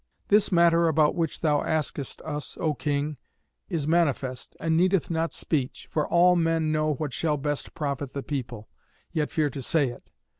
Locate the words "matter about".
0.51-1.13